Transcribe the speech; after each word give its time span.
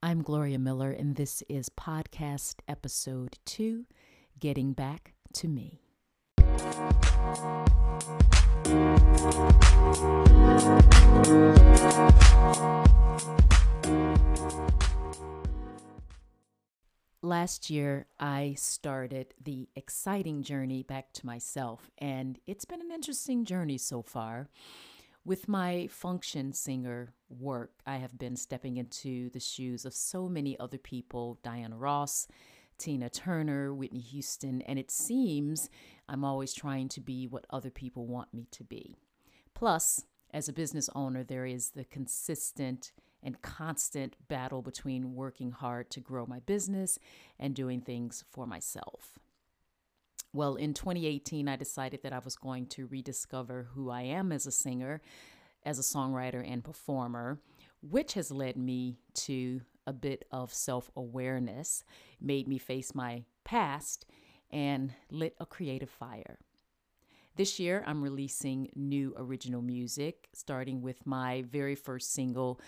I'm 0.00 0.22
Gloria 0.22 0.60
Miller, 0.60 0.92
and 0.92 1.16
this 1.16 1.42
is 1.48 1.68
podcast 1.68 2.60
episode 2.68 3.36
two 3.44 3.84
Getting 4.38 4.72
Back 4.72 5.14
to 5.32 5.48
Me. 5.48 5.80
Last 17.20 17.68
year, 17.68 18.06
I 18.20 18.54
started 18.56 19.34
the 19.42 19.68
exciting 19.74 20.44
journey 20.44 20.84
back 20.84 21.12
to 21.14 21.26
myself, 21.26 21.90
and 21.98 22.38
it's 22.46 22.64
been 22.64 22.80
an 22.80 22.92
interesting 22.92 23.44
journey 23.44 23.78
so 23.78 24.02
far. 24.02 24.48
With 25.28 25.46
my 25.46 25.88
function 25.88 26.54
singer 26.54 27.12
work, 27.28 27.80
I 27.84 27.96
have 27.96 28.18
been 28.18 28.34
stepping 28.34 28.78
into 28.78 29.28
the 29.28 29.40
shoes 29.40 29.84
of 29.84 29.92
so 29.92 30.26
many 30.26 30.58
other 30.58 30.78
people 30.78 31.38
Diana 31.42 31.76
Ross, 31.76 32.26
Tina 32.78 33.10
Turner, 33.10 33.74
Whitney 33.74 34.00
Houston, 34.00 34.62
and 34.62 34.78
it 34.78 34.90
seems 34.90 35.68
I'm 36.08 36.24
always 36.24 36.54
trying 36.54 36.88
to 36.88 37.02
be 37.02 37.26
what 37.26 37.44
other 37.50 37.68
people 37.68 38.06
want 38.06 38.32
me 38.32 38.46
to 38.52 38.64
be. 38.64 38.96
Plus, 39.52 40.06
as 40.32 40.48
a 40.48 40.52
business 40.54 40.88
owner, 40.94 41.22
there 41.22 41.44
is 41.44 41.72
the 41.72 41.84
consistent 41.84 42.92
and 43.22 43.42
constant 43.42 44.16
battle 44.28 44.62
between 44.62 45.14
working 45.14 45.50
hard 45.50 45.90
to 45.90 46.00
grow 46.00 46.24
my 46.24 46.38
business 46.38 46.98
and 47.38 47.54
doing 47.54 47.82
things 47.82 48.24
for 48.30 48.46
myself. 48.46 49.18
Well, 50.38 50.54
in 50.54 50.72
2018, 50.72 51.48
I 51.48 51.56
decided 51.56 52.04
that 52.04 52.12
I 52.12 52.20
was 52.20 52.36
going 52.36 52.66
to 52.66 52.86
rediscover 52.86 53.66
who 53.74 53.90
I 53.90 54.02
am 54.02 54.30
as 54.30 54.46
a 54.46 54.52
singer, 54.52 55.02
as 55.66 55.80
a 55.80 55.82
songwriter, 55.82 56.48
and 56.48 56.62
performer, 56.62 57.40
which 57.82 58.14
has 58.14 58.30
led 58.30 58.56
me 58.56 59.00
to 59.14 59.62
a 59.84 59.92
bit 59.92 60.26
of 60.30 60.54
self 60.54 60.92
awareness, 60.94 61.82
made 62.20 62.46
me 62.46 62.56
face 62.56 62.94
my 62.94 63.24
past, 63.42 64.06
and 64.52 64.94
lit 65.10 65.34
a 65.40 65.44
creative 65.44 65.90
fire. 65.90 66.38
This 67.34 67.58
year, 67.58 67.82
I'm 67.84 68.00
releasing 68.00 68.70
new 68.76 69.14
original 69.18 69.60
music, 69.60 70.28
starting 70.34 70.82
with 70.82 71.04
my 71.04 71.42
very 71.50 71.74
first 71.74 72.12
single 72.12 72.60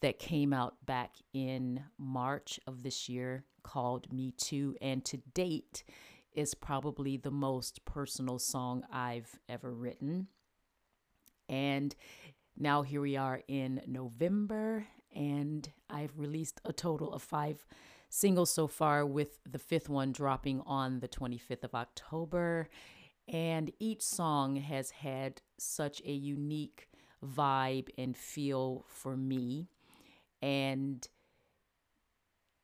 that 0.00 0.18
came 0.18 0.54
out 0.54 0.86
back 0.86 1.12
in 1.34 1.82
March 1.98 2.58
of 2.66 2.82
this 2.82 3.10
year 3.10 3.44
called 3.62 4.10
Me 4.10 4.32
Too. 4.38 4.74
And 4.80 5.04
to 5.04 5.18
date, 5.34 5.84
is 6.32 6.54
probably 6.54 7.16
the 7.16 7.30
most 7.30 7.84
personal 7.84 8.38
song 8.38 8.84
I've 8.92 9.38
ever 9.48 9.72
written. 9.72 10.28
And 11.48 11.94
now 12.56 12.82
here 12.82 13.00
we 13.00 13.16
are 13.16 13.42
in 13.48 13.82
November, 13.86 14.86
and 15.14 15.68
I've 15.88 16.18
released 16.18 16.60
a 16.64 16.72
total 16.72 17.12
of 17.12 17.22
five 17.22 17.66
singles 18.08 18.50
so 18.50 18.66
far, 18.66 19.06
with 19.06 19.38
the 19.48 19.58
fifth 19.58 19.88
one 19.88 20.12
dropping 20.12 20.60
on 20.66 21.00
the 21.00 21.08
25th 21.08 21.64
of 21.64 21.74
October. 21.74 22.68
And 23.28 23.72
each 23.78 24.02
song 24.02 24.56
has 24.56 24.90
had 24.90 25.42
such 25.58 26.02
a 26.04 26.12
unique 26.12 26.88
vibe 27.24 27.88
and 27.96 28.16
feel 28.16 28.84
for 28.88 29.16
me. 29.16 29.68
And 30.42 31.06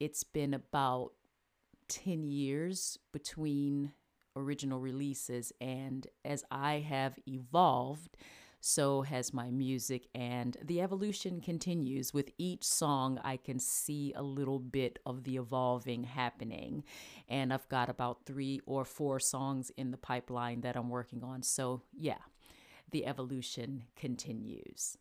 it's 0.00 0.24
been 0.24 0.54
about 0.54 1.12
10 1.88 2.24
years 2.24 2.98
between 3.12 3.92
original 4.36 4.80
releases. 4.80 5.52
And 5.60 6.06
as 6.24 6.44
I 6.50 6.80
have 6.80 7.18
evolved, 7.26 8.16
so 8.66 9.02
has 9.02 9.34
my 9.34 9.50
music, 9.50 10.08
and 10.14 10.56
the 10.64 10.80
evolution 10.80 11.42
continues. 11.42 12.14
With 12.14 12.30
each 12.38 12.64
song, 12.64 13.20
I 13.22 13.36
can 13.36 13.58
see 13.58 14.14
a 14.16 14.22
little 14.22 14.58
bit 14.58 14.98
of 15.04 15.24
the 15.24 15.36
evolving 15.36 16.04
happening. 16.04 16.82
And 17.28 17.52
I've 17.52 17.68
got 17.68 17.90
about 17.90 18.24
three 18.24 18.62
or 18.64 18.86
four 18.86 19.20
songs 19.20 19.70
in 19.76 19.90
the 19.90 19.98
pipeline 19.98 20.62
that 20.62 20.76
I'm 20.76 20.88
working 20.88 21.22
on. 21.22 21.42
So, 21.42 21.82
yeah, 21.92 22.22
the 22.90 23.04
evolution 23.04 23.84
continues. 23.96 24.96